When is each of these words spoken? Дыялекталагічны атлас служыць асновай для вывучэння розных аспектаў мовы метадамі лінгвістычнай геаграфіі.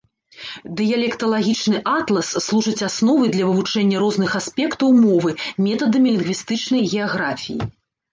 Дыялекталагічны 0.77 1.81
атлас 1.97 2.29
служыць 2.45 2.81
асновай 2.87 3.29
для 3.35 3.45
вывучэння 3.49 3.97
розных 4.05 4.31
аспектаў 4.39 4.89
мовы 5.03 5.35
метадамі 5.67 6.15
лінгвістычнай 6.15 6.81
геаграфіі. 6.95 7.61